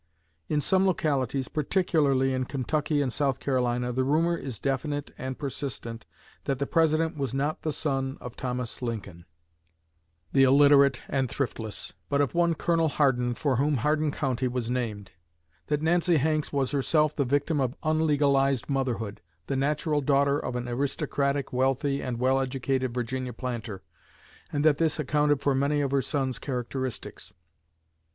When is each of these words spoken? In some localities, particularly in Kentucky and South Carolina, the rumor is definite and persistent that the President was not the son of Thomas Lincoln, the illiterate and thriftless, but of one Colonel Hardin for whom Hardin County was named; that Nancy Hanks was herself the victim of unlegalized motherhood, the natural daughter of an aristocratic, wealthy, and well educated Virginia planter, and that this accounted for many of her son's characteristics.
In 0.49 0.61
some 0.61 0.87
localities, 0.87 1.47
particularly 1.47 2.33
in 2.33 2.45
Kentucky 2.45 3.03
and 3.03 3.13
South 3.13 3.39
Carolina, 3.39 3.93
the 3.93 4.03
rumor 4.03 4.35
is 4.35 4.59
definite 4.59 5.11
and 5.15 5.37
persistent 5.37 6.07
that 6.45 6.57
the 6.57 6.65
President 6.65 7.17
was 7.17 7.35
not 7.35 7.61
the 7.61 7.71
son 7.71 8.17
of 8.19 8.35
Thomas 8.35 8.81
Lincoln, 8.81 9.25
the 10.31 10.41
illiterate 10.41 10.99
and 11.07 11.29
thriftless, 11.29 11.93
but 12.09 12.19
of 12.19 12.33
one 12.33 12.55
Colonel 12.55 12.87
Hardin 12.87 13.35
for 13.35 13.57
whom 13.57 13.75
Hardin 13.77 14.09
County 14.09 14.47
was 14.47 14.71
named; 14.71 15.11
that 15.67 15.83
Nancy 15.83 16.17
Hanks 16.17 16.51
was 16.51 16.71
herself 16.71 17.15
the 17.15 17.23
victim 17.23 17.61
of 17.61 17.75
unlegalized 17.83 18.67
motherhood, 18.67 19.21
the 19.45 19.55
natural 19.55 20.01
daughter 20.01 20.39
of 20.39 20.55
an 20.55 20.67
aristocratic, 20.67 21.53
wealthy, 21.53 22.01
and 22.01 22.17
well 22.17 22.39
educated 22.41 22.91
Virginia 22.91 23.33
planter, 23.33 23.83
and 24.51 24.65
that 24.65 24.79
this 24.79 24.97
accounted 24.97 25.41
for 25.41 25.53
many 25.53 25.79
of 25.79 25.91
her 25.91 26.01
son's 26.01 26.39
characteristics. 26.39 27.35